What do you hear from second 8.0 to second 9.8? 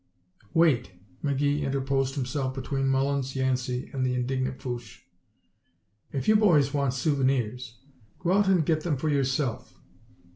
go out and get them for yourself.